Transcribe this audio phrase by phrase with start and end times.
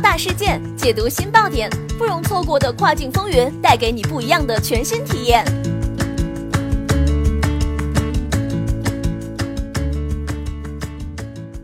[0.00, 1.68] 大事件，解读新爆点，
[1.98, 5.44] 不容错过的跨境风云，带给你不一样的全新体验。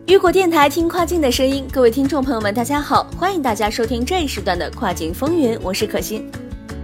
[0.05, 6.29] 雨果电台听跨境的声音，各位听众朋友们，大家好，欢迎大家收听这一时段的跨境风云，我是可心。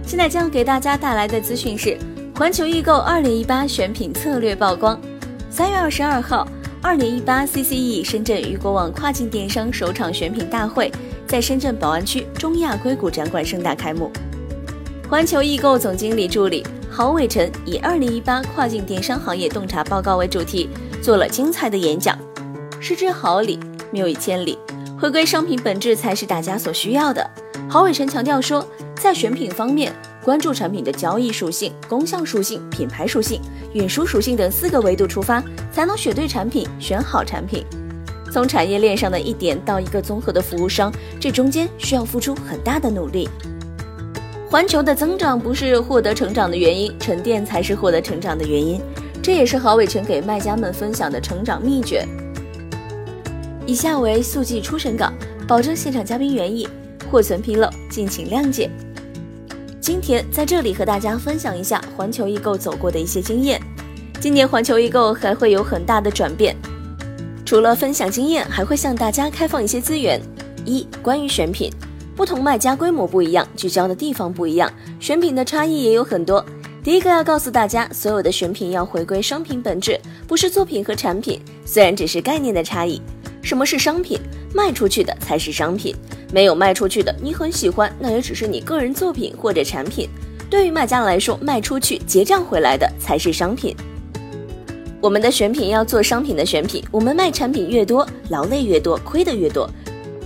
[0.06, 1.98] 现在将给大家带来的资讯是：
[2.34, 4.98] 环球易购二零一八选品策略曝光。
[5.50, 6.48] 三月二十二号。
[6.84, 10.90] 二零一八 CCE 深圳雨果网跨境电商首场选品大会
[11.32, 14.12] 在深圳宝安区中亚硅谷展馆盛大开幕。
[15.08, 20.68] 环球易购总经理助理郝伟成以“二零一八跨境电商行业洞察报告”为主题，
[21.00, 22.18] 做了精彩的演讲。
[22.80, 23.58] 失之毫厘，
[23.90, 24.58] 谬以千里，
[25.00, 27.30] 回归商品本质才是大家所需要的。
[27.66, 28.62] 郝伟成强调说，
[28.94, 29.90] 在选品方面，
[30.22, 33.40] 关注产品的交易属性、功效属性、品牌属性。
[33.72, 37.64] 运输属性等四个维度出发，才能选对产品、选好产品。
[38.32, 43.28] 从产业链上的一点到一个综合的服务商，这中间需要付出很大的努力。
[44.48, 48.80] 环球的增长不是获得成长的原因，沉淀才是获得成长的原因。
[49.22, 52.08] 这也是郝伟成给卖家们分享的成长秘诀。
[53.66, 55.12] 以下为速记初审稿，
[55.46, 56.66] 保证现场嘉宾原意，
[57.10, 58.70] 或存纰漏，敬请谅解。
[59.78, 63.60] 今天在这里和大家分享一下环球易购走过的一些经验。
[64.20, 66.56] 今年环球易购还会有很大的转变，
[67.52, 70.18] 除了分享经验，还会向大家开放一些资源。
[70.64, 71.70] 一、关于选品，
[72.16, 76.42] 不同卖家规模不一样，聚焦的地方不一样，选品的差异也有很多。
[76.82, 83.02] 第一个要告诉大家，所有的选品要回归商品本质，不是作品和产品，虽然只是概念的差异。
[83.42, 84.18] 什么是商品？
[84.54, 85.94] 卖出去的才是商品。
[86.32, 90.08] 没有卖出去的，你很喜欢，那也只是你个人作品或者产品。
[90.48, 93.76] 对于卖家来说，卖出去结账回来的才是商品。
[95.02, 99.68] 我们的选品要做商品的选品，我们卖产品越多，劳累越多，亏的越多，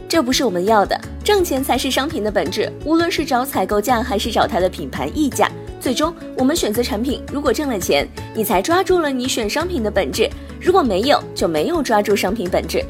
[0.06, 1.00] 这不是我们要的。
[1.24, 5.50] 挣钱才是商品的本质，无论是找采购价还是找它的品牌溢价，
[5.80, 10.28] 最终我们选择产品，如果挣了钱，你才抓住了你选商品的本质；
[10.60, 12.84] 如果没有，就没有抓住商品本质。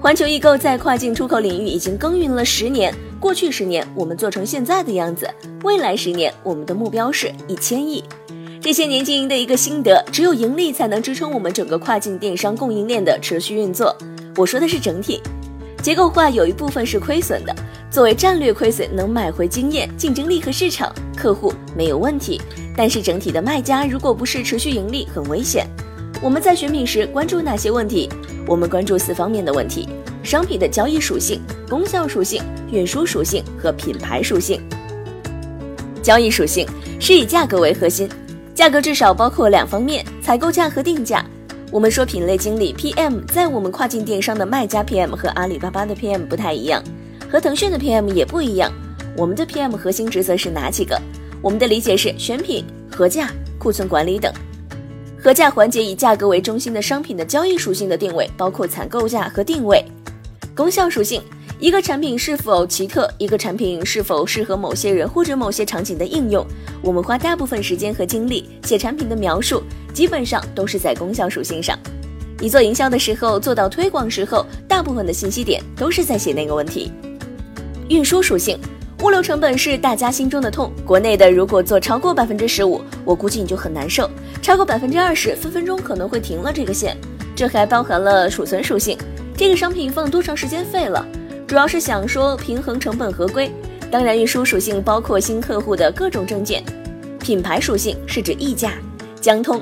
[0.00, 5.30] 环球易购在跨境出口领域已经耕耘了十年，过去十年我们做成现在的样子，
[5.62, 8.02] 未来十年我们的目标是一千亿。
[8.62, 13.96] 这些年经营的一个心得，只有盈利才能支撑我们整个跨境电商供应链的持续运作。
[14.36, 15.18] 我说的是整体
[15.82, 17.56] 结构化，有一部分是亏损的，
[17.90, 22.38] 作为战略亏损能买回经验、竞争力和市场客户没有问题，
[22.76, 25.66] 但是整体的卖家如果不是持续盈利，很危险。
[26.20, 28.10] 我们在选品时关注哪些问题？
[28.46, 29.88] 我们关注四方面的问题：
[30.22, 34.60] 商品的交易属性、功效属性、运输属性和品牌属性。
[36.02, 36.66] 交易属性
[36.98, 38.08] 是以价格为核心，
[38.60, 41.24] 价格至少包括两方面：采购价和定价。
[41.72, 46.84] 我们说品类经理 PM 在我们跨境电商的卖家 PM 和阿里巴巴的 PM 不太一样，
[47.26, 48.70] 和腾讯的 PM 也不一样。
[49.16, 51.00] 我们的 PM 核心职责是哪几个？
[51.40, 52.62] 我们的理解是选品、
[52.94, 54.30] 核价、库存管理等。
[55.18, 59.82] 核价环节以价格为中心的商品的交易属性的定位，包括采购价和定位。
[60.54, 61.22] 功效属性，
[61.60, 66.42] 一个产品是否奇特，一个产品是否适合某些人或者某些场景的应用。
[66.80, 69.62] 我们花大部分时间和精力写产品的描述，
[69.92, 71.78] 基本上都是在功效属性上。
[72.38, 76.90] 你做营销的时候，做到推广时候，大部分的信息点都是在写那个问题。
[77.88, 78.58] 运输属性。
[79.02, 80.70] 物流成本是大家心中的痛。
[80.84, 84.06] 国内的如果做超过百分之十五，我估计你就很难受；
[84.42, 86.96] 超过百分之二十，分分钟可能会停了这个线。
[87.34, 88.96] 这还包含了储存属性，
[89.36, 91.06] 这个商品放多长时间废了，
[91.50, 93.50] 主要是想说平衡成本合规。
[93.90, 96.62] 当然，运输属性包括新客户的各种证件。
[97.18, 98.74] 品牌属性是指溢价。
[99.20, 99.60] 江通，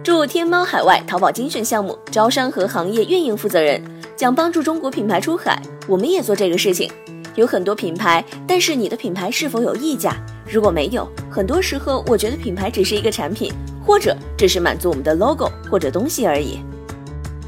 [0.00, 3.82] 驻天猫海外淘宝精选项目招商和行业运营负责人，
[4.14, 6.88] 将帮助中国品牌出海，我们也做这个事情。
[7.34, 10.14] 有很多品牌，但是你的品牌是否有溢价？
[10.48, 13.52] 如果没有，很多时候我觉得品牌只是一个产品，
[13.84, 16.60] 或者只是满足我们的 logo 或者东西而已。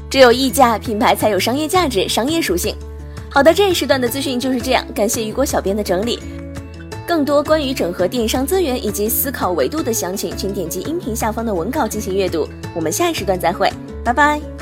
[0.09, 2.75] 只有溢价，品牌才有商业价值、商业属性。
[3.33, 6.19] 好的，这一时段的资讯就是这样，感谢雨果小编的整理。
[7.07, 12.45] 更多关于整合电商资源以及思考维度的详情，请点击音频下方的文稿进行阅读。
[12.75, 13.71] 我们下一时段再会，
[14.03, 14.60] 拜拜。